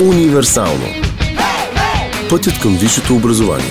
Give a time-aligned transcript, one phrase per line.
[0.00, 0.84] Универсално.
[2.30, 3.70] Пътят към висшето образование.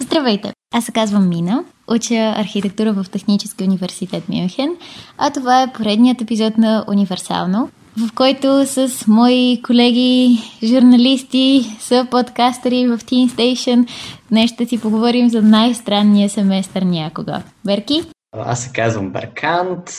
[0.00, 0.52] Здравейте!
[0.74, 4.70] Аз се казвам Мина, уча архитектура в Технически университет Мюнхен,
[5.18, 12.86] а това е поредният епизод на Универсално, в който с мои колеги, журналисти, са подкастери
[12.86, 13.88] в Teen Station,
[14.30, 17.42] днес ще си поговорим за най-странния семестър някога.
[17.64, 18.02] Берки?
[18.32, 19.90] Аз се казвам Беркант,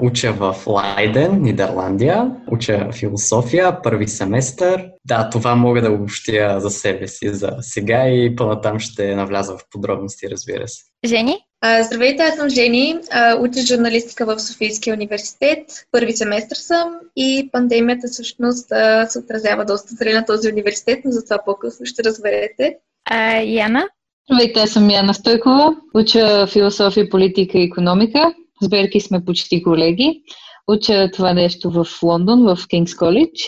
[0.00, 4.90] уча в Лайден, Нидерландия, уча философия, първи семестър.
[5.04, 9.60] Да, това мога да обобщя за себе си за сега и по-натам ще навляза в
[9.70, 10.84] подробности, разбира се.
[11.04, 11.38] Жени?
[11.82, 12.98] Здравейте, аз съм Жени,
[13.38, 15.66] уча журналистика в Софийския университет.
[15.92, 18.68] Първи семестър съм и пандемията всъщност
[19.08, 22.76] се отразява доста зле на този университет, но за това по-късно ще разберете.
[23.10, 23.88] А, Яна?
[24.30, 25.76] Здравейте, аз съм Яна Стойкова.
[25.94, 28.34] Уча философия, политика и економика.
[28.62, 30.22] С Берки сме почти колеги.
[30.68, 33.42] Уча това нещо в Лондон, в Кингс Коледж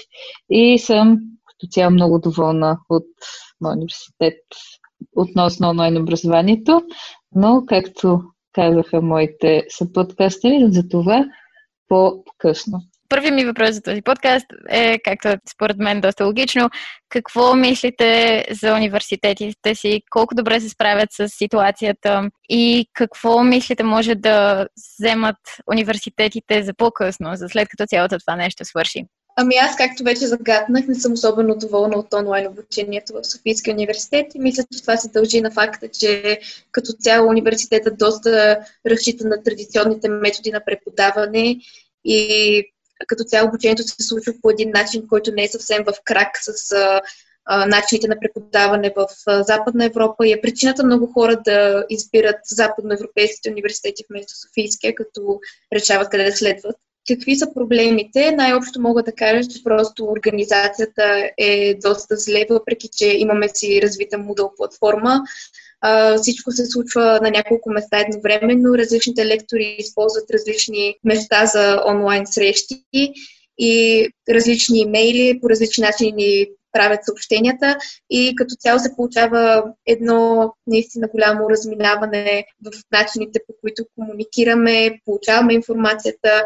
[0.51, 3.07] и съм като цяло много доволна от
[3.61, 4.39] моя университет
[5.17, 6.83] относно онлайн образованието,
[7.35, 8.21] но както
[8.53, 11.25] казаха моите съподкастери, за това
[11.89, 12.81] по-късно.
[13.09, 16.71] Първият ми въпрос за този подкаст е, както според мен доста логично,
[17.09, 24.15] какво мислите за университетите си, колко добре се справят с ситуацията и какво мислите може
[24.15, 25.37] да вземат
[25.73, 29.05] университетите за по-късно, за след като цялото това нещо свърши?
[29.39, 34.35] Ами аз, както вече загаднах, не съм особено доволна от онлайн обучението в Софийския университет
[34.35, 36.41] и мисля, че това се дължи на факта, че
[36.73, 41.57] като цяло университетът доста разчита на традиционните методи на преподаване
[42.05, 42.65] и
[43.07, 46.73] като цяло обучението се случва по един начин, който не е съвсем в крак с
[46.73, 52.37] а, начините на преподаване в а, Западна Европа и е причината много хора да избират
[52.45, 55.41] западноевропейските университети вместо Софийския, като
[55.75, 56.77] решават къде да следват.
[57.09, 58.33] Какви са проблемите?
[58.33, 64.17] Най-общо мога да кажа, че просто организацията е доста зле, въпреки че имаме си развита
[64.17, 65.23] Moodle платформа.
[66.23, 68.79] Всичко се случва на няколко места едновременно.
[68.79, 72.85] Различните лектори използват различни места за онлайн срещи
[73.59, 77.77] и различни имейли, по различни начини правят съобщенията
[78.11, 85.55] и като цяло се получава едно наистина голямо разминаване в начините по които комуникираме, получаваме
[85.55, 86.45] информацията,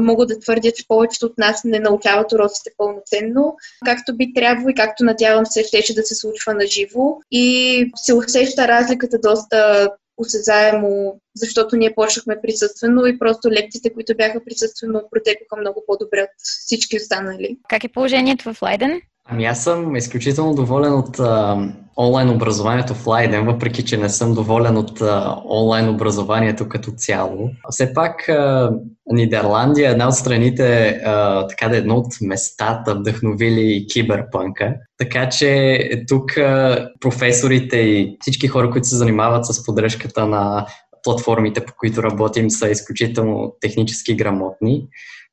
[0.00, 4.74] мога да твърдя, че повечето от нас не научават уроците пълноценно, както би трябвало и
[4.74, 7.16] както надявам се щеше да се случва на живо.
[7.30, 14.44] И се усеща разликата доста осезаемо, защото ние почнахме присъствено и просто лекциите, които бяха
[14.44, 17.58] присъствено, протекоха много по-добре от всички останали.
[17.68, 19.00] Как е положението в Лайден?
[19.30, 21.58] Ами аз съм изключително доволен от а,
[21.98, 27.50] онлайн образованието в Лайден, въпреки че не съм доволен от а, онлайн образованието като цяло.
[27.70, 28.72] Все пак а,
[29.06, 34.74] Нидерландия е една от страните, а, така да е едно от местата вдъхновили киберпънка.
[34.98, 35.78] Така че
[36.08, 40.66] тук а, професорите и всички хора, които се занимават с поддръжката на
[41.02, 44.86] платформите, по които работим, са изключително технически грамотни.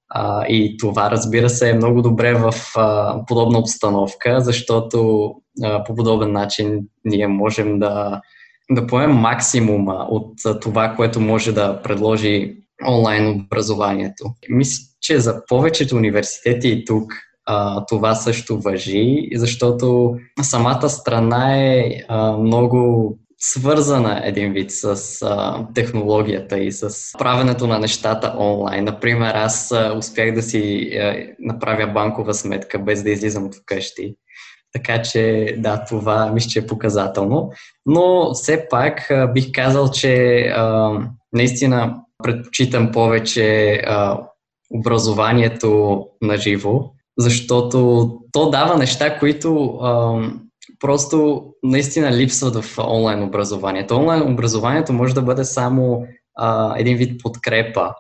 [0.10, 5.30] А, и това, разбира се, е много добре в а, подобна обстановка, защото
[5.64, 8.22] а, по подобен начин ние можем да,
[8.72, 12.58] да поемем максимума от а, това, което може да предложи
[12.88, 14.26] онлайн образованието.
[14.50, 17.14] Мисля, че за повечето университети и тук
[17.46, 23.18] а, това също въжи, защото самата страна е а, много
[23.52, 28.84] свързана един вид с а, технологията и с правенето на нещата онлайн.
[28.84, 34.16] Например, аз а, успях да си а, направя банкова сметка без да излизам от вкъщи.
[34.74, 37.52] Така че, да, това мисля, че е показателно.
[37.86, 40.92] Но все пак а, бих казал, че а,
[41.34, 44.20] наистина предпочитам повече а,
[44.74, 50.20] образованието на живо, защото то дава неща, които а,
[50.80, 53.96] просто наистина липсват в онлайн образованието.
[53.96, 56.06] Онлайн образованието може да бъде само
[56.36, 57.94] а, един вид подкрепа,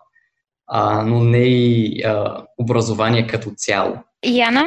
[0.67, 3.95] а, но не и а, образование като цяло.
[4.25, 4.63] Яна?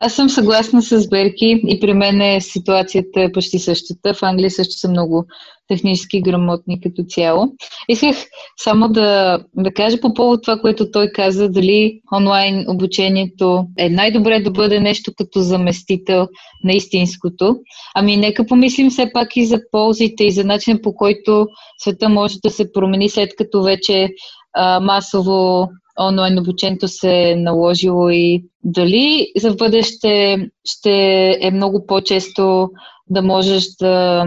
[0.00, 4.14] Аз съм съгласна с Берки и при мен е ситуацията е почти същата.
[4.14, 5.26] В Англия също са много
[5.68, 7.52] технически грамотни като цяло.
[7.88, 8.16] Исках
[8.56, 14.40] само да, да кажа по повод това, което той каза, дали онлайн обучението е най-добре
[14.40, 16.28] да бъде нещо като заместител
[16.64, 17.56] на истинското.
[17.94, 21.46] Ами нека помислим все пак и за ползите и за начина по който
[21.78, 24.08] света може да се промени след като вече
[24.54, 25.68] а, масово
[26.00, 30.92] онлайн обучението се е наложило и дали за бъдеще ще
[31.40, 32.68] е много по-често
[33.10, 34.24] да можеш да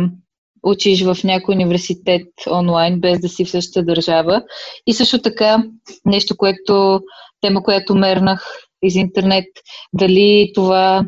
[0.63, 4.43] учиш в някой университет онлайн, без да си в същата държава.
[4.87, 5.63] И също така,
[6.05, 7.01] нещо, което,
[7.41, 8.45] тема, която мернах
[8.81, 9.45] из интернет,
[9.93, 11.05] дали това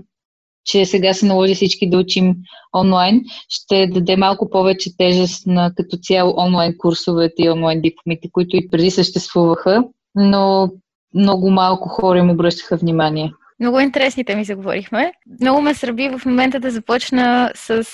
[0.65, 2.35] че сега се наложи всички да учим
[2.77, 8.55] онлайн, ще даде малко повече тежест на като цяло онлайн курсовете и онлайн дипломите, които
[8.55, 9.83] и преди съществуваха,
[10.15, 10.69] но
[11.13, 13.33] много малко хора им обръщаха внимание.
[13.61, 15.13] Много интересните ми заговорихме.
[15.41, 17.87] Много ме сраби в момента да започна с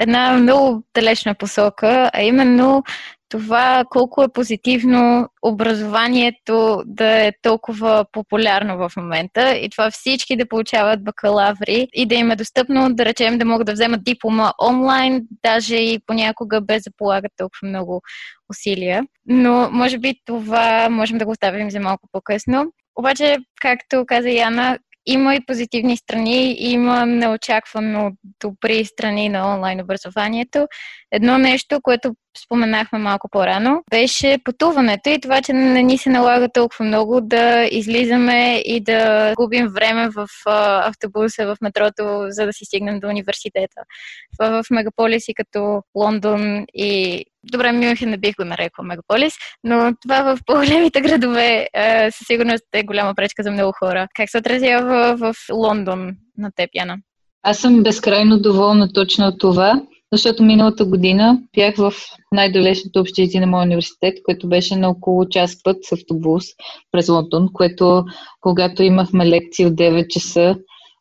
[0.00, 2.82] една много далечна посока, а именно
[3.28, 10.48] това колко е позитивно образованието да е толкова популярно в момента и това всички да
[10.48, 15.26] получават бакалаври и да им е достъпно, да речем, да могат да вземат диплома онлайн,
[15.44, 18.02] даже и понякога без да полагат толкова много
[18.50, 19.02] усилия.
[19.26, 22.64] Но може би това можем да го оставим за малко по-късно.
[22.96, 30.66] Обаче, както каза Яна, има и позитивни страни, има неочаквано добри страни на онлайн образованието.
[31.12, 32.14] Едно нещо, което
[32.44, 37.68] споменахме малко по-рано, беше пътуването и това, че не ни се налага толкова много да
[37.70, 40.26] излизаме и да губим време в
[40.86, 43.80] автобуса, в метрото, за да си стигнем до университета.
[44.38, 49.34] Това в мегаполиси като Лондон и Добре, Мюнхен не бих го нарекла мегаполис,
[49.64, 51.68] но това в по-големите градове
[52.10, 54.08] със сигурност е голяма пречка за много хора.
[54.14, 56.96] Как се отразява в, в Лондон на теб, Яна?
[57.42, 59.82] Аз съм безкрайно доволна точно от това,
[60.14, 61.92] защото миналата година бях в
[62.32, 66.44] най-далечното общежитие на моя университет, което беше на около час път с автобус
[66.92, 68.04] през Лондон, което
[68.40, 70.56] когато имахме лекции от 9 часа,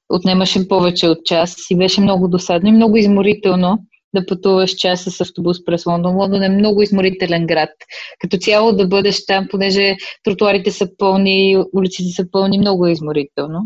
[0.09, 3.79] отнемаше повече от час и беше много досадно и много изморително
[4.15, 6.15] да пътуваш час с автобус през Лондон.
[6.15, 7.69] Лондон е много изморителен град.
[8.19, 13.59] Като цяло да бъдеш там, понеже тротуарите са пълни, улиците са пълни, много е изморително.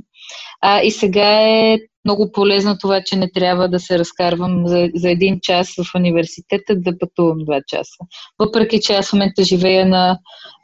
[0.62, 1.78] А, и сега е
[2.08, 6.76] много полезно това, че не трябва да се разкарвам за, за един час в университета
[6.76, 7.98] да пътувам два часа.
[8.40, 10.20] Въпреки, че аз в момента живея на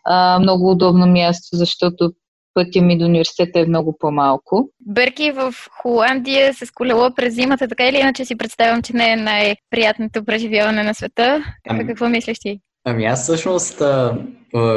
[0.05, 2.11] а, много удобно място, защото
[2.53, 4.69] пътя ми до университета е много по-малко.
[4.79, 9.15] Берки в Холандия с колело през зимата, така или иначе си представям, че не е
[9.15, 11.43] най-приятното преживяване на света.
[11.69, 12.59] Ами, какво мислиш ти?
[12.85, 13.81] Ами аз всъщност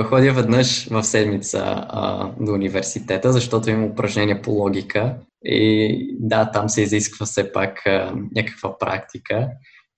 [0.04, 6.68] ходя веднъж в седмица а, до университета, защото имам упражнения по логика и да, там
[6.68, 9.48] се изисква все пак а, някаква практика.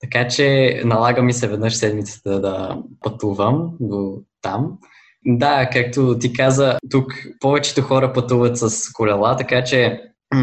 [0.00, 4.78] Така че налага ми се веднъж седмицата да пътувам до там.
[5.26, 10.02] Да, както ти каза, тук повечето хора пътуват с колела, така че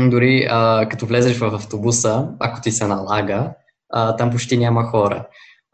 [0.09, 3.53] дори а, като влезеш в автобуса, ако ти се налага,
[3.93, 5.27] а, там почти няма хора.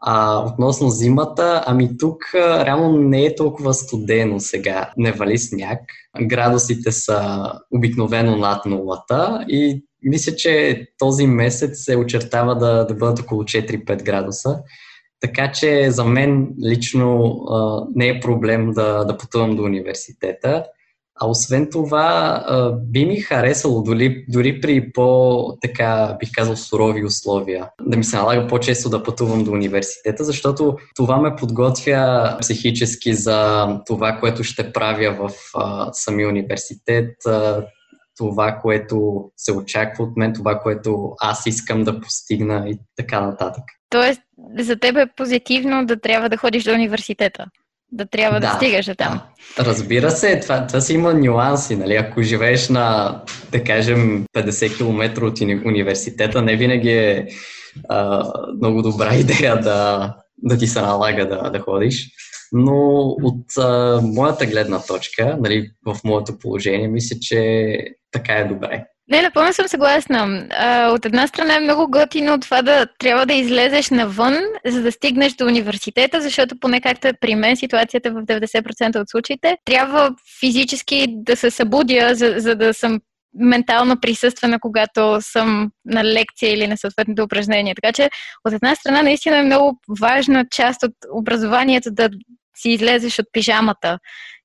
[0.04, 4.90] А, относно зимата, ами тук реално не е толкова студено сега.
[4.96, 5.80] Не вали сняг.
[6.22, 13.20] Градусите са обикновено над нулата и мисля, че този месец се очертава да, да бъдат
[13.20, 14.58] около 4-5 градуса.
[15.20, 20.64] Така че за мен лично а, не е проблем да, да пътувам до университета.
[21.22, 22.44] А освен това,
[22.88, 28.46] би ми харесало дори, дори при по-така, бих казал, сурови условия, да ми се налага
[28.46, 35.28] по-често да пътувам до университета, защото това ме подготвя психически за това, което ще правя
[35.28, 37.64] в а, самия университет, а,
[38.16, 43.64] това, което се очаква от мен, това, което аз искам да постигна и така нататък.
[43.90, 44.20] Тоест,
[44.58, 47.46] за теб е позитивно да трябва да ходиш до университета.
[47.92, 49.20] Да трябва да, да стигаш до там.
[49.56, 49.64] Да.
[49.64, 51.76] Разбира се, това, това си има нюанси.
[51.76, 51.94] Нали?
[51.94, 53.16] Ако живееш на,
[53.52, 57.28] да кажем, 50 км от университета, не винаги е
[57.88, 58.24] а,
[58.56, 62.08] много добра идея да, да ти се налага да, да ходиш.
[62.52, 67.76] Но от а, моята гледна точка, нали, в моето положение, мисля, че
[68.12, 68.84] така е добре.
[69.12, 70.46] Не, напълно съм съгласна.
[70.50, 74.34] А, от една страна е много готино това да трябва да излезеш навън,
[74.66, 79.08] за да стигнеш до университета, защото поне както е при мен ситуацията в 90% от
[79.08, 83.00] случаите, трябва физически да се събудя, за, за да съм
[83.34, 87.74] ментално присъствена, когато съм на лекция или на съответното упражнение.
[87.74, 88.10] Така че,
[88.44, 92.10] от една страна, наистина е много важна част от образованието да
[92.56, 93.98] си излезеш от пижамата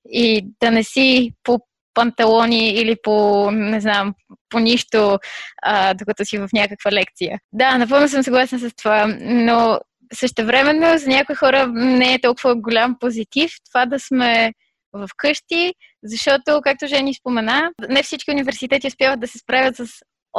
[0.09, 1.59] и да не си по
[1.97, 4.13] панталони или по, не знам,
[4.49, 5.19] по нищо,
[5.63, 7.39] а, докато си в някаква лекция.
[7.53, 9.79] Да, напълно съм съгласна с това, но
[10.13, 14.53] същевременно за някои хора не е толкова голям позитив това да сме
[14.93, 15.73] в къщи,
[16.03, 19.87] защото, както Жени спомена, не всички университети успяват да се справят с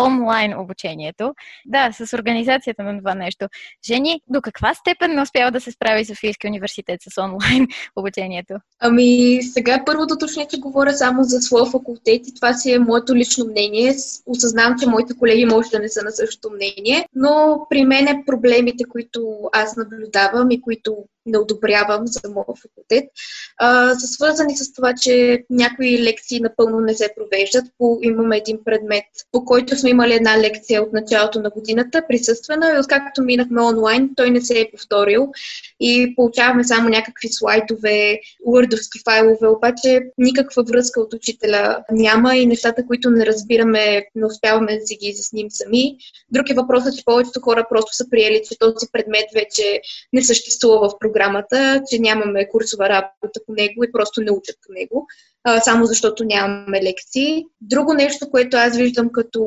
[0.06, 1.34] онлайн обучението.
[1.66, 3.46] Да, с организацията на това нещо.
[3.86, 8.54] Жени, до каква степен не успява да се справи Софийския университет с онлайн обучението?
[8.80, 13.14] Ами, сега първото точно, че говоря само за своя факултет и това си е моето
[13.14, 13.94] лично мнение.
[14.26, 18.84] Осъзнавам, че моите колеги може да не са на същото мнение, но при мен проблемите,
[18.84, 20.96] които аз наблюдавам и които
[21.28, 23.04] не одобрявам за моя факултет,
[23.58, 27.64] а, са свързани с това, че някои лекции напълно не се провеждат.
[27.78, 32.72] По, имаме един предмет, по който сме имали една лекция от началото на годината, присъствена
[32.76, 35.28] и откакто минахме онлайн, той не се е повторил
[35.80, 42.86] и получаваме само някакви слайдове, уърдовски файлове, обаче никаква връзка от учителя няма и нещата,
[42.86, 45.96] които не разбираме, не успяваме да си ги изясним сами.
[46.30, 49.80] Друг е въпросът, че повечето хора просто са приели, че този предмет вече
[50.12, 51.17] не съществува в програмата,
[51.90, 55.06] че нямаме курсова работа по него и просто не учат по него
[55.64, 57.44] само защото нямаме лекции.
[57.60, 59.42] Друго нещо, което аз виждам като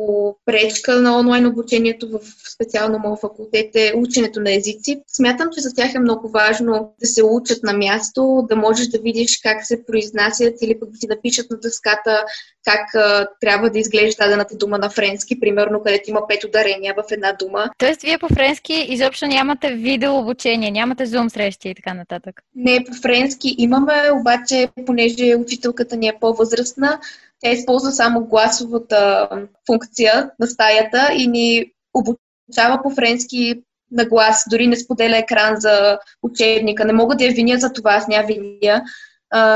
[0.46, 2.20] пречка на онлайн обучението в
[2.54, 5.02] специално моят факултет е ученето на езици.
[5.08, 9.00] Смятам, че за тях е много важно да се учат на място, да можеш да
[9.00, 12.26] видиш как се произнасят или пък да ти напишат на дъската
[12.66, 17.12] как а, трябва да изглежда дадената дума на френски, примерно където има пет ударения в
[17.12, 17.70] една дума.
[17.78, 22.42] Тоест, вие по френски изобщо нямате видео обучение, нямате зум срещи и така нататък?
[22.56, 27.00] Не, по френски имаме, обаче, понеже учителката ни е по-възрастна,
[27.40, 29.30] тя използва само гласовата
[29.66, 36.00] функция на стаята и ни обучава по френски на глас, дори не споделя екран за
[36.24, 36.86] учебника.
[36.86, 38.84] Не мога да я виня за това, аз ня виня,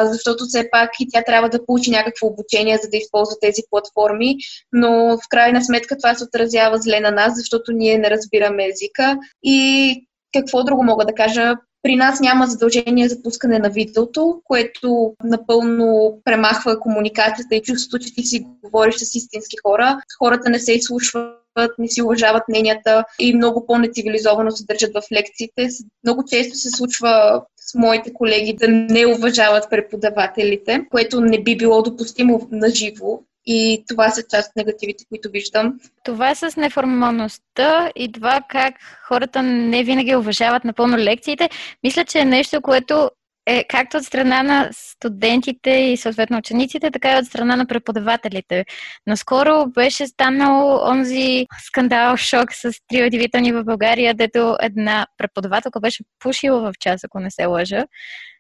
[0.04, 4.36] защото все пак и тя трябва да получи някакво обучение, за да използва тези платформи,
[4.74, 9.18] но в крайна сметка това се отразява зле на нас, защото ние не разбираме езика.
[9.44, 11.54] И какво друго мога да кажа?
[11.86, 18.14] При нас няма задължение за пускане на видеото, което напълно премахва комуникацията и чувството, че
[18.14, 20.02] ти си говориш с истински хора.
[20.20, 21.46] Хората не се изслушват
[21.80, 25.70] не си уважават мненията и много по-нецивилизовано се държат в лекциите.
[26.04, 31.82] Много често се случва с моите колеги да не уважават преподавателите, което не би било
[31.82, 33.20] допустимо на живо.
[33.46, 35.80] И това са част от негативите, които виждам.
[36.04, 38.76] Това с неформалността и това как
[39.08, 41.50] хората не винаги уважават напълно лекциите,
[41.84, 43.10] мисля, че е нещо, което
[43.46, 48.66] е както от страна на студентите и съответно учениците, така и от страна на преподавателите.
[49.08, 56.04] Наскоро беше станал онзи скандал, шок с три удивителни в България, дето една преподавателка беше
[56.20, 57.86] пушила в час, ако не се лъжа.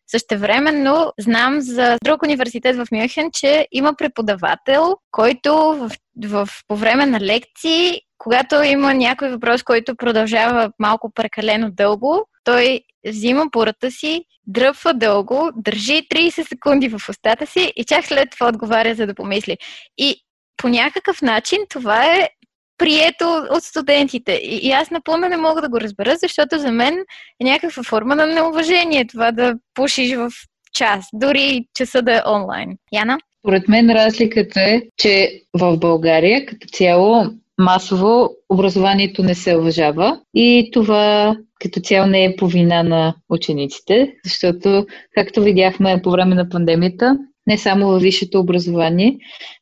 [0.07, 5.91] Същевременно знам за друг университет в Мюнхен, че има преподавател, който в,
[6.27, 12.81] в, по време на лекции, когато има някой въпрос, който продължава малко прекалено дълго, той
[13.07, 18.47] взима пората си, дръпва дълго, държи 30 секунди в устата си и чак след това
[18.47, 19.57] отговаря, за да помисли.
[19.97, 20.15] И
[20.57, 22.29] по някакъв начин това е
[22.77, 24.31] прието от студентите.
[24.31, 26.93] И, и аз напълно не мога да го разбера, защото за мен
[27.41, 30.31] е някаква форма на неуважение това да пушиш в
[30.73, 32.77] час, дори часа да е онлайн.
[32.93, 33.17] Яна?
[33.43, 37.25] Поред мен разликата е, че в България като цяло
[37.57, 44.13] масово образованието не се уважава и това като цяло не е по вина на учениците,
[44.23, 47.17] защото, както видяхме по време на пандемията,
[47.47, 49.17] не само във висшето образование,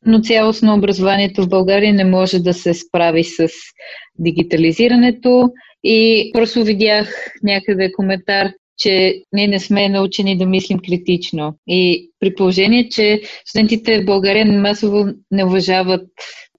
[0.06, 3.48] но цялостно образованието в България не може да се справи с
[4.18, 5.48] дигитализирането
[5.84, 11.54] и просто видях някъде коментар, че ние не сме научени да мислим критично.
[11.68, 16.08] И при положение, че студентите в България масово не уважават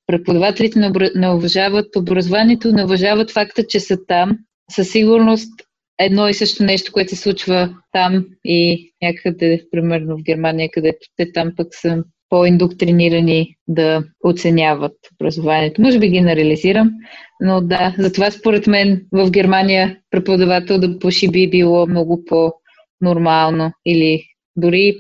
[0.08, 0.80] преподавателите
[1.16, 4.38] не уважават образованието, не уважават факта, че са там.
[4.72, 5.50] Със сигурност
[6.00, 11.32] едно и също нещо, което се случва там и някъде, примерно в Германия, където те
[11.32, 15.82] там пък са по-индоктринирани да оценяват образованието.
[15.82, 16.92] Може би ги нереализирам,
[17.42, 24.24] но да, затова според мен в Германия преподавател да пуши би било много по-нормално или
[24.56, 24.96] дори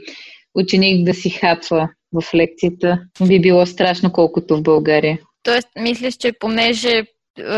[0.55, 5.19] ученик да си хапва в лекцията би било страшно колкото в България.
[5.43, 7.03] Тоест, мислиш, че понеже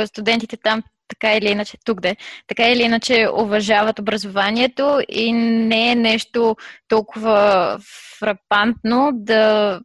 [0.05, 2.15] студентите там така или иначе, тук де,
[2.47, 6.55] така или иначе уважават образованието и не е нещо
[6.87, 7.77] толкова
[8.19, 9.79] фрапантно да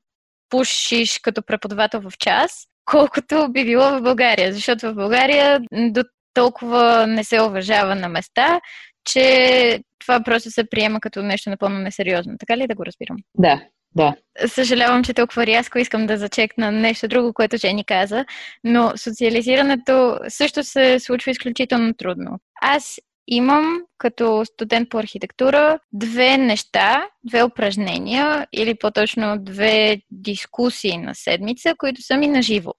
[0.49, 4.53] пушиш като преподавател в час, колкото би било в България.
[4.53, 6.03] Защото в България до
[6.35, 8.61] толкова не се уважава на места,
[9.05, 12.35] че това просто се приема като нещо напълно несериозно.
[12.39, 13.17] Така ли да го разбирам?
[13.35, 13.61] Да,
[13.97, 14.15] да.
[14.47, 18.25] Съжалявам, че толкова рязко искам да зачекна нещо друго, което Жени каза,
[18.65, 22.39] но социализирането също се случва изключително трудно.
[22.63, 31.15] Аз имам като студент по архитектура две неща, две упражнения или по-точно две дискусии на
[31.15, 32.75] седмица, които са ми наживо.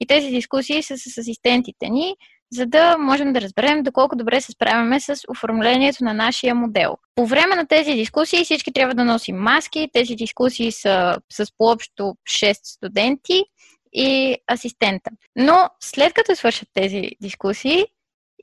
[0.00, 2.14] И тези дискусии са с асистентите ни,
[2.52, 6.96] за да можем да разберем доколко добре се справяме с оформлението на нашия модел.
[7.14, 9.88] По време на тези дискусии всички трябва да носим маски.
[9.92, 13.44] Тези дискусии са с по-общо 6 студенти
[13.92, 15.10] и асистента.
[15.36, 17.84] Но след като свършат тези дискусии,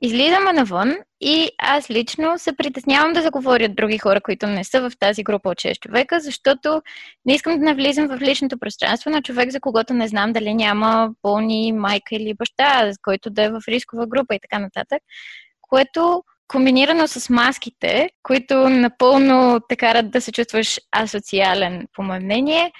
[0.02, 4.92] излизаме навън и аз лично се притеснявам да заговорят други хора, които не са в
[4.98, 6.82] тази група от 6 човека, защото
[7.24, 11.10] не искам да навлизам в личното пространство на човек, за когото не знам дали няма
[11.22, 15.02] пълни майка или баща, който да е в рискова група и така нататък,
[15.60, 22.72] което комбинирано с маските, които напълно те карат да се чувстваш асоциален, по мое мнение,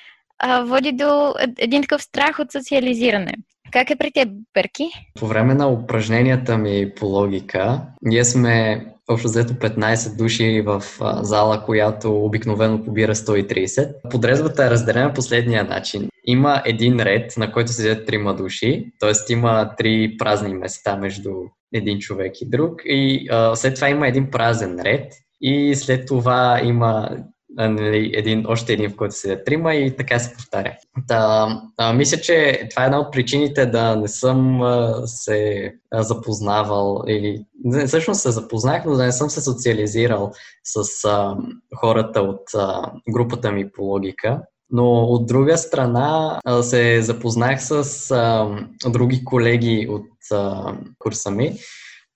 [0.61, 3.32] води до един такъв страх от социализиране.
[3.73, 4.88] Как е при теб, Берки?
[5.20, 10.82] По време на упражненията ми по логика, ние сме общо взето 15 души в
[11.23, 13.94] зала, която обикновено побира 130.
[14.11, 16.08] Подрезвата е разделена последния начин.
[16.26, 19.32] Има един ред, на който седят трима души, т.е.
[19.32, 21.30] има три празни места между
[21.75, 26.61] един човек и друг и а, след това има един празен ред и след това
[26.64, 27.08] има
[27.56, 30.76] нали, един, още един, в който седят трима и така се повтаря.
[31.08, 36.02] Та, а, мисля, че това е една от причините да не съм а, се а,
[36.02, 37.44] запознавал или
[37.86, 40.32] всъщност се запознах, но да не съм се социализирал
[40.64, 41.36] с а,
[41.76, 44.42] хората от а, групата ми по логика.
[44.70, 48.48] Но от друга страна а, се запознах с а,
[48.90, 51.56] други колеги от а, курса ми,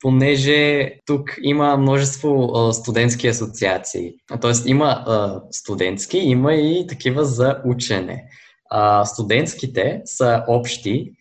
[0.00, 4.12] понеже тук има множество а, студентски асоциации.
[4.40, 8.24] Тоест има а, студентски, има и такива за учене.
[8.70, 11.12] А, студентските са общи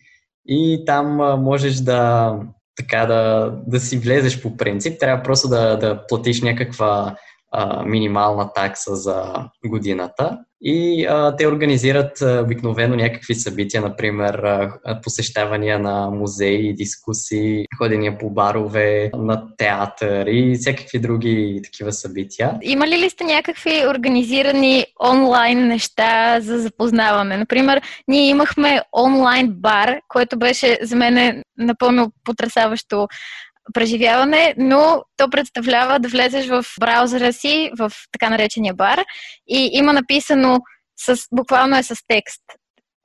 [0.48, 2.32] и там а, можеш да
[2.76, 5.00] така да, да си влезеш по принцип.
[5.00, 7.16] Трябва просто да, да платиш някаква
[7.50, 10.38] а, минимална такса за годината.
[10.62, 18.18] И а, те организират а, обикновено някакви събития, например а, посещавания на музеи, дискусии, ходения
[18.18, 22.58] по барове, на театър и всякакви други такива събития.
[22.62, 27.36] Има ли ли сте някакви организирани онлайн неща за запознаване?
[27.36, 33.08] Например, ние имахме онлайн бар, което беше за мен напълно потрясаващо
[33.72, 39.04] преживяване, но то представлява да влезеш в браузъра си, в така наречения бар
[39.48, 40.58] и има написано
[40.96, 42.42] с, буквално е с текст.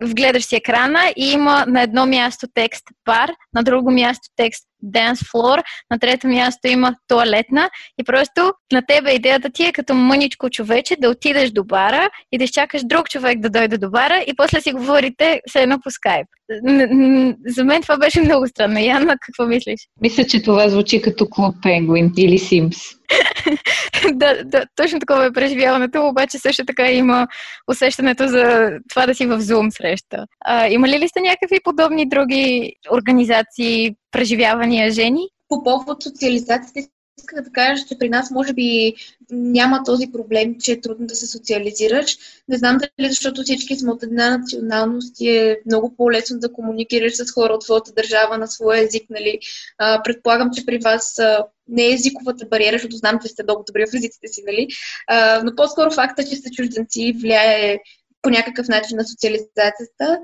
[0.03, 5.23] Вгледаш си екрана и има на едно място текст бар, на друго място текст dance
[5.23, 10.49] floor, на трето място има туалетна и просто на тебе идеята ти е като мъничко
[10.49, 14.35] човече да отидеш до бара и да изчакаш друг човек да дойде до бара и
[14.35, 16.27] после си говорите все едно по скайп.
[17.47, 18.79] За мен това беше много странно.
[18.79, 19.79] Яна, какво мислиш?
[20.01, 22.77] Мисля, че това звучи като Клуб Пенгуин или Симс.
[24.13, 27.27] да, да, точно такова е преживяването, обаче също така има
[27.71, 30.25] усещането за това да си в Zoom среща.
[30.45, 35.29] А, има ли ли сте някакви подобни други организации, преживявания, жени?
[35.47, 38.93] По повод социализацията исках да кажа, че при нас може би
[39.31, 42.17] няма този проблем, че е трудно да се социализираш.
[42.47, 47.13] Не знам дали защото всички сме от една националност и е много по-лесно да комуникираш
[47.15, 49.03] с хора от твоята държава на своя език.
[49.09, 49.39] Нали?
[49.77, 53.63] А, предполагам, че при вас а, не е езиковата бариера, защото знам, че сте много
[53.67, 54.67] добри в езиците си, нали?
[55.07, 57.79] А, но по-скоро факта, че сте чужденци влияе
[58.21, 60.19] по някакъв начин на социализацията.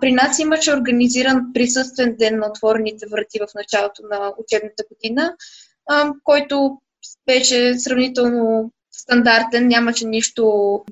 [0.00, 5.34] При нас имаше организиран присъствен ден на отворените врати в началото на учебната година
[6.24, 6.78] който
[7.26, 10.44] беше сравнително стандартен, нямаше нищо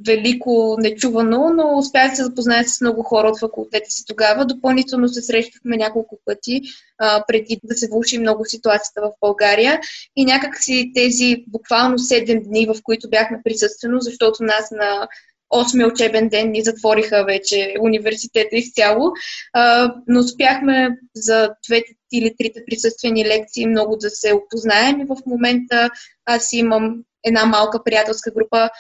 [0.07, 4.47] велико, нечувано, но успях се запозная с много хора от факултета си тогава.
[4.47, 6.63] Допълнително се срещахме няколко пъти,
[6.99, 9.81] а, преди да се влуши много ситуацията в България.
[10.17, 15.09] И някакси тези буквално 7 дни, в които бяхме присъствено, защото нас на
[15.55, 19.13] 8 учебен ден ни затвориха вече университета изцяло,
[19.53, 25.17] а, но успяхме за двете или трите присъствени лекции много да се опознаем и в
[25.27, 25.91] момента
[26.25, 28.71] аз имам една малка приятелска група.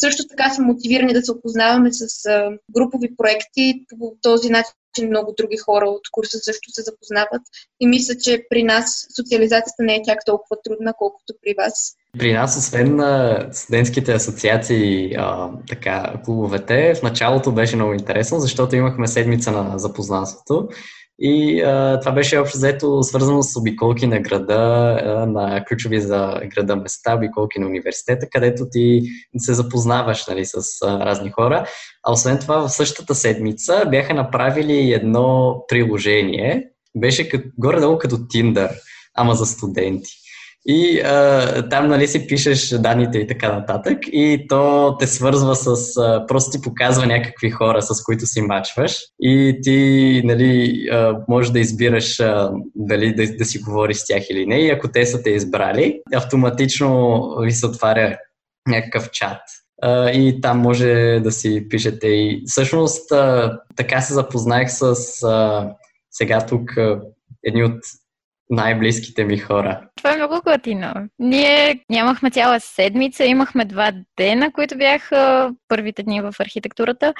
[0.00, 3.84] Също така сме мотивирани да се опознаваме с а, групови проекти.
[3.98, 7.42] По този начин много други хора от курса също се запознават.
[7.80, 11.94] И мисля, че при нас социализацията не е чак толкова трудна, колкото при вас.
[12.18, 18.76] При нас, освен на студентските асоциации, а, така, клубовете, в началото беше много интересно, защото
[18.76, 20.68] имахме седмица на запознанството
[21.18, 26.40] и а, това беше общо взето свързано с обиколки на града, а, на ключови за
[26.54, 29.02] града места, обиколки на университета, където ти
[29.38, 31.66] се запознаваш нали, с а, разни хора.
[32.02, 38.70] А освен това, в същата седмица бяха направили едно приложение, беше горе-долу като Tinder,
[39.14, 40.10] ама за студенти.
[40.66, 43.98] И а, там, нали, си пишеш данните и така нататък.
[44.06, 45.96] И то те свързва с...
[45.96, 48.98] А, просто ти показва някакви хора, с които си мачваш.
[49.20, 50.88] И ти, нали,
[51.28, 54.60] можеш да избираш а, дали да, да си говориш с тях или не.
[54.60, 58.18] И ако те са те избрали, автоматично ви се отваря
[58.68, 59.40] някакъв чат.
[60.14, 62.06] И там може да си пишете.
[62.06, 63.12] И всъщност
[63.76, 64.94] така се запознах с
[66.10, 66.70] сега тук
[67.44, 67.80] едни от
[68.50, 69.88] най-близките ми хора.
[69.96, 70.94] Това е много готино.
[71.18, 77.14] Ние нямахме цяла седмица, имахме два дена, които бяха първите дни в архитектурата,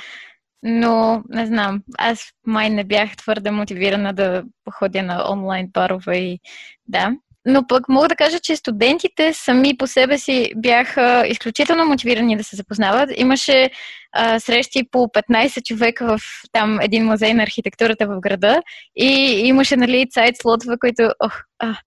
[0.62, 6.40] но не знам, аз май не бях твърде мотивирана да походя на онлайн парове и
[6.86, 7.12] да,
[7.46, 12.44] но пък мога да кажа, че студентите сами по себе си бяха изключително мотивирани да
[12.44, 13.10] се запознават.
[13.16, 13.70] Имаше
[14.12, 16.20] а, срещи по 15 човека в
[16.52, 18.62] там един музей на архитектурата в града
[18.96, 19.06] и
[19.44, 21.10] имаше, нали, сайт слотове, които...
[21.20, 21.40] Ох,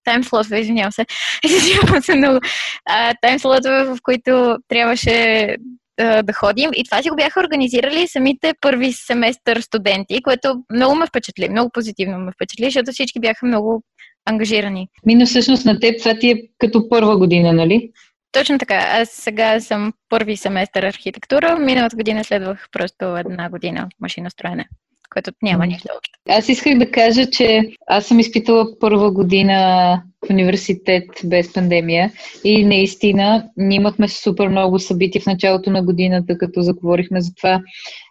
[0.04, 1.06] тайм слотове, извинявам се.
[1.44, 2.40] Извинявам се много.
[2.86, 5.56] А, тайм слотове, в които трябваше
[5.98, 6.70] да ходим.
[6.74, 11.70] И това си го бяха организирали самите първи семестър студенти, което много ме впечатли, много
[11.70, 13.82] позитивно ме впечатли, защото всички бяха много
[14.28, 14.88] ангажирани.
[15.06, 17.90] Мина всъщност на теб това ти е като първа година, нали?
[18.32, 18.74] Точно така.
[18.74, 21.58] Аз сега съм първи семестър архитектура.
[21.58, 24.68] Миналата година следвах просто една година машиностроене
[25.10, 26.18] което няма нищо общо.
[26.28, 32.12] Аз исках да кажа, че аз съм изпитала първа година в университет без пандемия
[32.44, 37.60] и наистина ние имахме супер много събития в началото на годината, като заговорихме за това.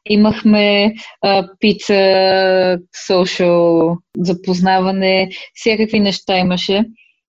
[0.10, 6.86] Имахме а, пица, социал, запознаване, всякакви неща имаше.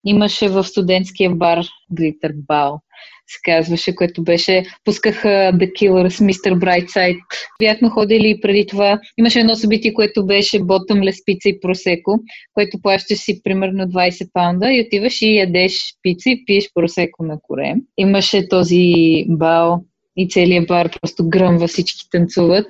[0.07, 2.79] Имаше в студентския бар Glitter Ball
[3.33, 6.55] се казваше, което беше, пускаха The Killers, Mr.
[6.55, 7.19] Brightside.
[7.63, 9.01] Бяхме ходили преди това.
[9.19, 12.21] Имаше едно събитие, което беше Bottomless пица и просеко,
[12.55, 17.39] което плащаш си примерно 20 паунда и отиваш и ядеш пица и пиеш просеко на
[17.43, 17.75] коре.
[17.99, 18.95] Имаше този
[19.29, 19.85] бал
[20.17, 22.67] и целият бар просто гръмва, всички танцуват,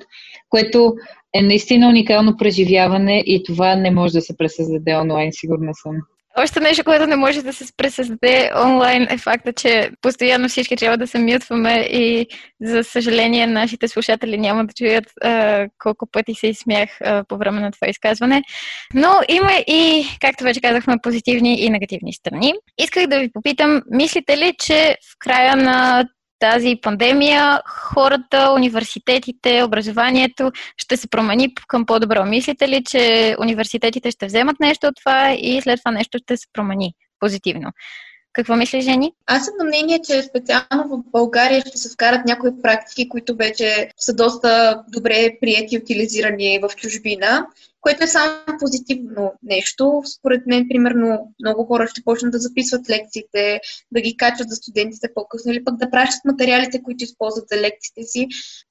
[0.49, 0.93] което
[1.35, 5.95] е наистина уникално преживяване и това не може да се пресъздаде онлайн, сигурна съм.
[6.37, 10.97] Още нещо, което не може да се пресъздаде онлайн е факта, че постоянно всички трябва
[10.97, 12.27] да се мютваме и
[12.61, 17.61] за съжаление нашите слушатели няма да чуят а, колко пъти се изсмях а, по време
[17.61, 18.43] на това изказване.
[18.93, 22.53] Но има и, както вече казахме, позитивни и негативни страни.
[22.77, 26.05] Исках да ви попитам, мислите ли, че в края на
[26.51, 32.25] тази пандемия хората, университетите, образованието ще се промени към по-добро.
[32.25, 36.47] Мислите ли, че университетите ще вземат нещо от това и след това нещо ще се
[36.53, 37.71] промени позитивно?
[38.33, 39.11] Какво мислиш, Жени?
[39.25, 43.89] Аз съм на мнение, че специално в България ще се вкарат някои практики, които вече
[43.97, 47.45] са доста добре прияти и утилизирани в чужбина
[47.83, 50.01] което е само позитивно нещо.
[50.17, 53.59] Според мен, примерно, много хора ще почнат да записват лекциите,
[53.91, 58.03] да ги качват за студентите по-късно или пък да пращат материалите, които използват за лекциите
[58.03, 58.27] си,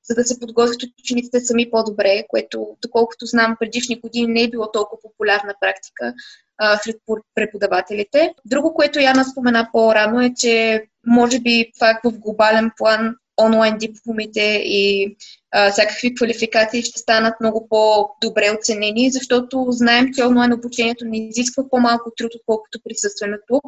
[0.09, 4.71] за да се подготвят учениците сами по-добре, което, доколкото знам, предишни години не е било
[4.71, 6.15] толкова популярна практика
[6.59, 6.97] а, сред
[7.35, 8.35] преподавателите.
[8.45, 14.63] Друго, което Яна спомена по-рано е, че може би пак в глобален план онлайн дипломите
[14.65, 15.17] и
[15.53, 21.69] а, всякакви квалификации ще станат много по-добре оценени, защото знаем, че онлайн обучението не изисква
[21.71, 23.61] по-малко труд, отколкото присъственото,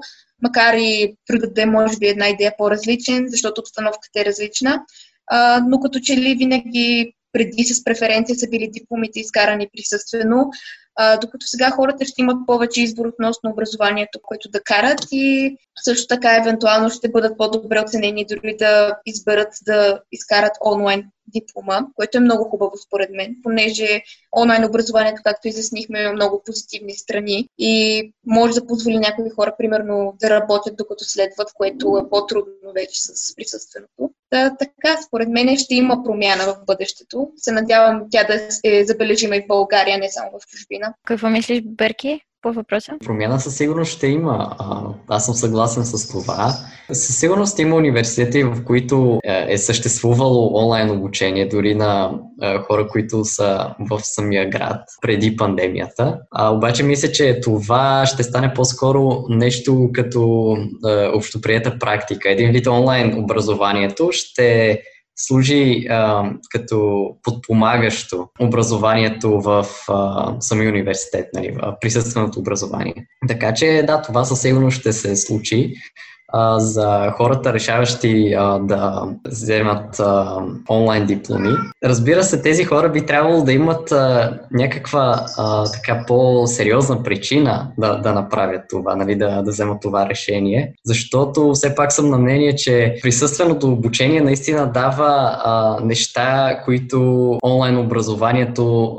[0.42, 4.82] макар и трудът да е може би една идея по-различен, защото обстановката е различна.
[5.26, 10.50] А, но като че ли винаги преди с преференция са били дипломите изкарани присъствено,
[10.96, 16.06] а, докато сега хората ще имат повече избор относно образованието, което да карат и също
[16.06, 22.20] така евентуално ще бъдат по-добре оценени дори да изберат да изкарат онлайн диплома, което е
[22.20, 24.02] много хубаво според мен, понеже
[24.36, 30.16] онлайн образованието, както изяснихме, има много позитивни страни и може да позволи някои хора, примерно,
[30.20, 34.10] да работят докато следват, което е по-трудно вече с присъственото.
[34.30, 37.30] Та, така, според мен ще има промяна в бъдещето.
[37.36, 40.83] Се надявам тя да е забележима и в България, не само в чужбина.
[41.06, 42.20] Какво мислиш, Берки?
[42.44, 42.92] по въпроса?
[43.04, 44.56] Промяна със сигурност ще има.
[45.08, 46.52] Аз съм съгласен с това.
[46.92, 52.86] Със сигурност има университети, в които е, е съществувало онлайн обучение, дори на е, хора,
[52.86, 56.18] които са в самия град преди пандемията.
[56.30, 60.56] А, обаче мисля, че това ще стане по-скоро нещо като
[60.88, 62.30] е, общоприета практика.
[62.30, 64.80] Един вид онлайн образованието ще
[65.16, 73.06] служи а, като подпомагащо образованието в а, самия университет, нали, в присъственото образование.
[73.28, 75.74] Така че да, това със сигурност ще се случи
[76.56, 80.00] за хората, решаващи да вземат
[80.70, 81.50] онлайн дипломи.
[81.84, 83.92] Разбира се, тези хора би трябвало да имат
[84.50, 85.26] някаква
[85.72, 91.74] така по-сериозна причина да, да направят това, нали, да, да вземат това решение, защото все
[91.74, 98.96] пак съм на мнение, че присъственото обучение наистина дава неща, които онлайн образованието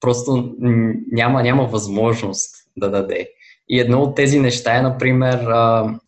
[0.00, 0.52] просто
[1.12, 3.28] няма, няма възможност да даде.
[3.68, 5.46] И едно от тези неща е, например,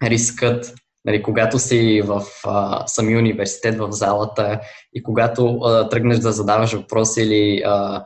[0.02, 0.74] рискът.
[1.04, 4.60] Нали, когато си в а, самия университет, в залата
[4.94, 8.04] и когато а, тръгнеш да задаваш въпроси или а,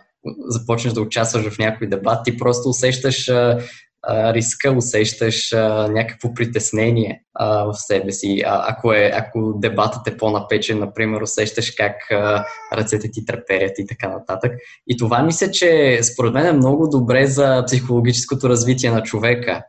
[0.48, 3.58] започнеш да участваш в някой дебат, ти просто усещаш а,
[4.06, 8.42] а, риска, усещаш а, някакво притеснение а, в себе си.
[8.46, 13.86] А, ако, е, ако дебатът е по-напечен, например, усещаш как а, ръцете ти треперят и
[13.86, 14.52] така нататък.
[14.86, 19.62] И това мисля, че според мен е много добре за психологическото развитие на човека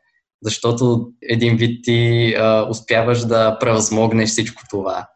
[0.45, 5.07] защото един вид ти а, успяваш да превъзмогнеш всичко това.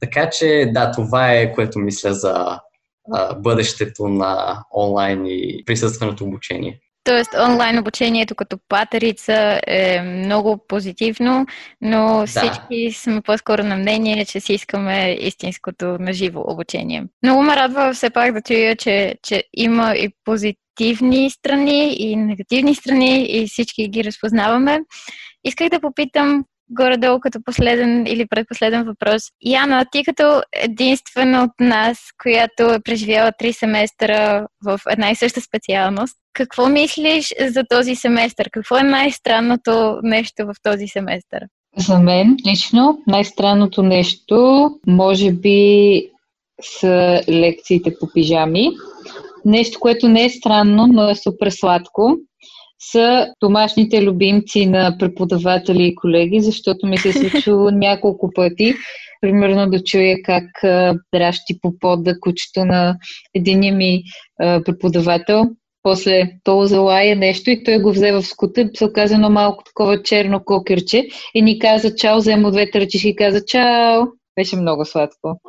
[0.00, 2.60] Така че да, това е което мисля за
[3.12, 6.80] а, бъдещето на онлайн и присъственото обучение.
[7.04, 11.46] Тоест, онлайн обучението като патерица е много позитивно,
[11.80, 12.26] но да.
[12.26, 17.04] всички сме по-скоро на мнение, че си искаме истинското наживо обучение.
[17.22, 22.74] Много ме радва все пак да чуя, че, че има и позитивни страни и негативни
[22.74, 24.80] страни и всички ги разпознаваме.
[25.44, 29.22] Исках да попитам горе-долу като последен или предпоследен въпрос.
[29.40, 35.40] Яна, ти като единствена от нас, която е преживяла три семестъра в една и съща
[35.40, 38.48] специалност, какво мислиш за този семестър?
[38.52, 41.42] Какво е най-странното нещо в този семестър?
[41.76, 46.02] За мен лично най-странното нещо може би
[46.62, 48.70] са лекциите по пижами.
[49.44, 52.16] Нещо, което не е странно, но е супер сладко
[52.92, 58.74] са домашните любимци на преподаватели и колеги, защото ми се е случило няколко пъти,
[59.20, 60.44] примерно да чуя как
[61.14, 62.96] дращи по пода кучето на
[63.34, 64.02] единия ми
[64.38, 65.44] преподавател.
[65.82, 70.02] После то залая нещо и той го взе в скута, се оказа едно малко такова
[70.02, 74.02] черно кокерче и ни каза чао, взема двете ръчи и каза чао.
[74.36, 75.40] Беше много сладко.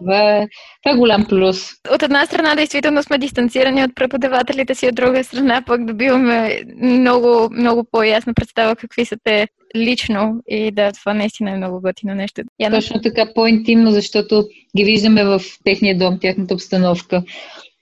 [0.00, 0.48] Това, е,
[0.82, 1.70] това е голям плюс.
[1.94, 7.48] От една страна, действително сме дистанцирани от преподавателите си, от друга страна пък добиваме много,
[7.52, 12.42] много по-ясна представа какви са те лично и да, това наистина е много готино нещо.
[12.60, 12.76] Яна...
[12.76, 14.44] Точно така, по-интимно, защото
[14.76, 17.22] ги виждаме в техния дом, тяхната обстановка,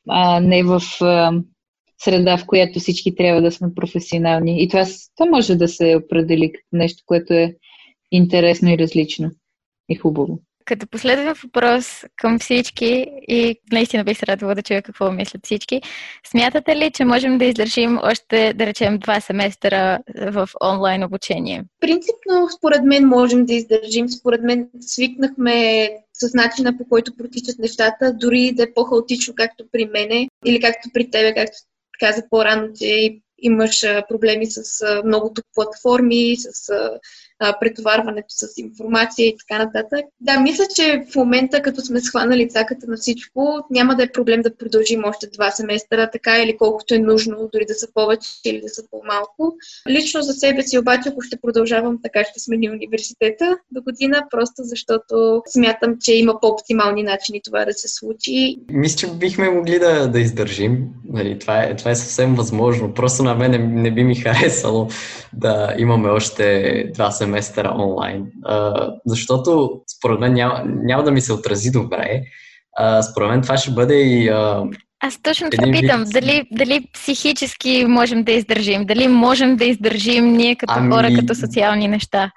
[0.08, 1.32] а не в а,
[1.98, 4.62] среда, в която всички трябва да сме професионални.
[4.62, 4.84] И това,
[5.16, 7.54] това може да се определи като нещо, което е
[8.12, 9.30] интересно и различно
[9.88, 10.38] и хубаво.
[10.64, 15.82] Като последен въпрос към всички и наистина бих се радвала да чуя какво мислят всички,
[16.26, 19.98] смятате ли, че можем да издържим още, да речем, два семестъра
[20.32, 21.64] в онлайн обучение?
[21.80, 24.08] Принципно, според мен, можем да издържим.
[24.08, 29.86] Според мен свикнахме с начина по който протичат нещата, дори да е по-хаотично, както при
[29.86, 31.56] мене или както при тебе, както
[32.00, 36.72] каза по-рано, че имаш проблеми с многото платформи, с
[37.44, 40.04] а, претоварването с информация и така нататък.
[40.20, 44.42] Да, мисля, че в момента, като сме схванали цаката на всичко, няма да е проблем
[44.42, 48.60] да продължим още два семестъра, така или колкото е нужно, дори да са повече или
[48.60, 49.56] да са по-малко.
[49.88, 54.54] Лично за себе си обаче, ако ще продължавам така, ще смени университета до година, просто
[54.56, 58.56] защото смятам, че има по-оптимални начини това да се случи.
[58.68, 60.86] Мисля, че бихме могли да, да издържим.
[61.08, 62.94] Нали, това, е, това е съвсем възможно.
[62.94, 64.88] Просто на мен не, не би ми харесало
[65.32, 68.26] да имаме още два семестъра семестъра онлайн.
[68.44, 72.22] А, защото според мен няма, няма да ми се отрази добре.
[72.76, 74.28] А, според мен това ще бъде и.
[74.28, 74.64] А,
[75.00, 76.04] аз точно това питам.
[76.04, 76.12] Вид...
[76.12, 78.84] Дали, дали психически можем да издържим?
[78.84, 80.92] Дали можем да издържим ние като ами...
[80.92, 82.30] хора, като социални неща?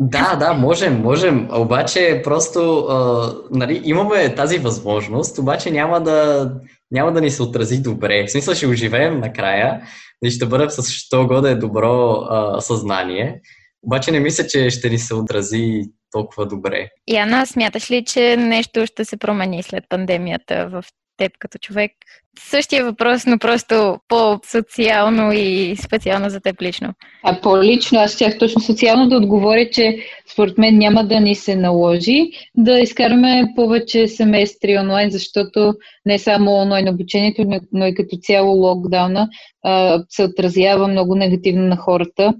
[0.00, 1.48] Да, да, можем, можем.
[1.52, 6.50] Обаче просто а, нали, имаме тази възможност, обаче няма да,
[6.90, 8.24] няма да ни се отрази добре.
[8.26, 9.80] В смисъл ще оживеем накрая
[10.24, 13.40] и ще бъдем с що годе добро а, съзнание.
[13.88, 16.88] Обаче не мисля, че ще ни се отрази толкова добре.
[17.10, 20.84] Яна, смяташ ли, че нещо ще се промени след пандемията в
[21.16, 21.92] теб като човек?
[22.38, 26.94] Същия въпрос, но просто по-социално и специално за теб лично.
[27.22, 29.98] А по-лично, аз тях точно социално да отговоря, че
[30.32, 35.74] според мен няма да ни се наложи да изкараме повече семестри онлайн, защото
[36.06, 39.28] не само онлайн обучението, но и като цяло локдауна
[39.64, 42.34] а, се отразява много негативно на хората.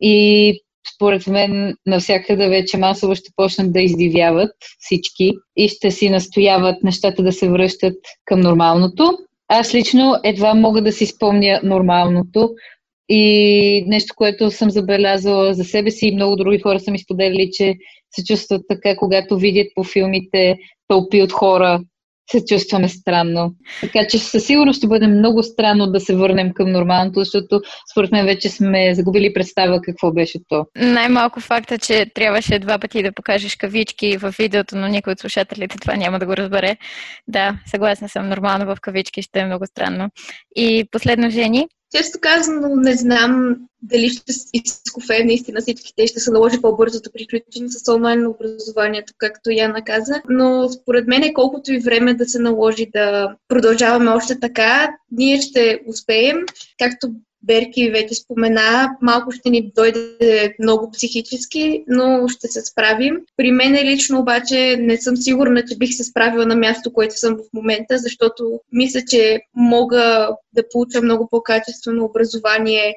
[0.00, 0.54] И
[0.94, 7.22] според мен навсякъде вече масово ще почнат да издивяват всички и ще си настояват нещата
[7.22, 9.18] да се връщат към нормалното.
[9.48, 12.50] Аз лично едва мога да си спомня нормалното
[13.08, 17.50] и нещо, което съм забелязала за себе си и много други хора са ми споделили,
[17.52, 17.74] че
[18.16, 20.56] се чувстват така, когато видят по филмите
[20.88, 21.80] тълпи от хора
[22.30, 23.54] се чувстваме странно.
[23.80, 27.60] Така че със сигурност ще бъде много странно да се върнем към нормалното, защото
[27.92, 30.66] според мен вече сме загубили представа какво беше то.
[30.76, 35.78] Най-малко факта, че трябваше два пъти да покажеш кавички в видеото, но никой от слушателите
[35.78, 36.76] това няма да го разбере.
[37.28, 40.08] Да, съгласна съм, нормално в кавички ще е много странно.
[40.56, 46.30] И последно, Жени, често казано, не знам дали ще изкофе наистина всички те ще се
[46.30, 50.22] наложи по-бързо да приключим с онлайн образованието, както Яна каза.
[50.28, 55.40] Но според мен е колкото и време да се наложи да продължаваме още така, ние
[55.40, 56.36] ще успеем,
[56.78, 57.10] както
[57.42, 63.16] Берки вече спомена, малко ще ни дойде много психически, но ще се справим.
[63.36, 67.36] При мен лично обаче не съм сигурна, че бих се справила на място, което съм
[67.36, 72.94] в момента, защото мисля, че мога да получа много по-качествено образование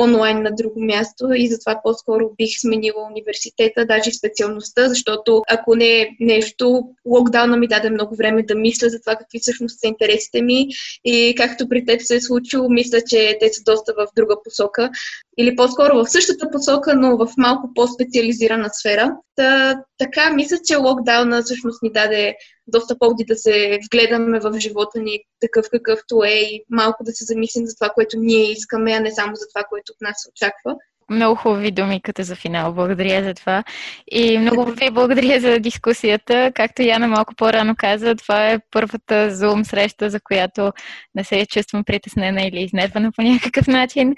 [0.00, 6.00] онлайн на друго място и затова по-скоро бих сменила университета, даже специалността, защото ако не
[6.00, 10.42] е нещо, локдауна ми даде много време да мисля за това какви всъщност са интересите
[10.42, 10.68] ми
[11.04, 14.90] и както при теб се е случило, мисля, че те са доста в друга посока
[15.38, 19.16] или по-скоро в същата посока, но в малко по-специализирана сфера.
[19.36, 22.34] Та, така, мисля, че локдауна всъщност ни даде
[22.66, 27.24] доста поводи да се вгледаме в живота ни такъв какъвто е и малко да се
[27.24, 30.30] замислим за това, което ние искаме, а не само за това, което от нас се
[30.30, 30.76] очаква.
[31.10, 32.72] Много хубави думи като за финал.
[32.72, 33.64] Благодаря за това.
[34.10, 36.52] И много ви благодаря за дискусията.
[36.54, 40.72] Както Яна малко по-рано каза, това е първата Zoom среща, за която
[41.14, 44.14] не се чувствам притеснена или изнервана по някакъв начин.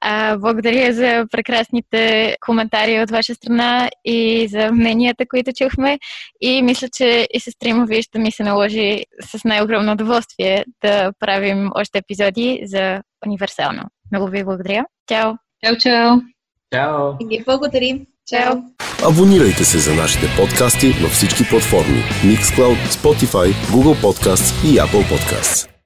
[0.00, 5.98] А, благодаря за прекрасните коментари от ваша страна и за мненията, които чухме.
[6.40, 11.70] И мисля, че и сестрима ви ще ми се наложи с най-огромно удоволствие да правим
[11.74, 13.82] още епизоди за универсално.
[14.12, 14.84] Много ви благодаря.
[15.08, 15.47] Чао!
[15.64, 16.16] Чао, чао!
[16.72, 17.12] Чао!
[17.20, 18.06] И ви благодарим!
[18.26, 18.54] Чао!
[19.08, 25.77] Абонирайте се за нашите подкасти във всички платформи Mixcloud, Spotify, Google Podcasts и Apple Podcasts.